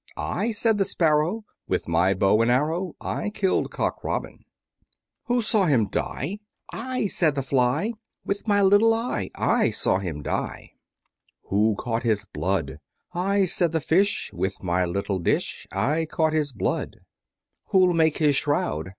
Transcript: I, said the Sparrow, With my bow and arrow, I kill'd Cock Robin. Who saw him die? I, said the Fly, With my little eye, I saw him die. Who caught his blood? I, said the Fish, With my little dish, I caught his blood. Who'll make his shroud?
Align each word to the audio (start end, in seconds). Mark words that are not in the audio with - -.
I, 0.17 0.49
said 0.49 0.79
the 0.79 0.83
Sparrow, 0.85 1.43
With 1.67 1.87
my 1.87 2.15
bow 2.15 2.41
and 2.41 2.49
arrow, 2.49 2.93
I 2.99 3.29
kill'd 3.29 3.69
Cock 3.69 4.03
Robin. 4.03 4.43
Who 5.25 5.43
saw 5.43 5.65
him 5.67 5.89
die? 5.89 6.39
I, 6.73 7.05
said 7.05 7.35
the 7.35 7.43
Fly, 7.43 7.93
With 8.25 8.47
my 8.47 8.63
little 8.63 8.95
eye, 8.95 9.29
I 9.35 9.69
saw 9.69 9.99
him 9.99 10.23
die. 10.23 10.71
Who 11.49 11.75
caught 11.77 12.01
his 12.01 12.25
blood? 12.25 12.79
I, 13.13 13.45
said 13.45 13.73
the 13.73 13.79
Fish, 13.79 14.31
With 14.33 14.63
my 14.63 14.85
little 14.85 15.19
dish, 15.19 15.67
I 15.71 16.07
caught 16.09 16.33
his 16.33 16.51
blood. 16.51 17.01
Who'll 17.67 17.93
make 17.93 18.17
his 18.17 18.35
shroud? 18.35 18.89